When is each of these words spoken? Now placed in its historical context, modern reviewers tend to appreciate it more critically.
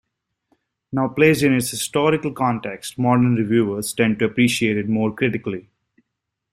Now 0.91 1.09
placed 1.09 1.43
in 1.43 1.53
its 1.53 1.69
historical 1.69 2.33
context, 2.33 2.97
modern 2.97 3.35
reviewers 3.35 3.93
tend 3.93 4.17
to 4.17 4.25
appreciate 4.25 4.75
it 4.75 4.89
more 4.89 5.13
critically. 5.13 5.69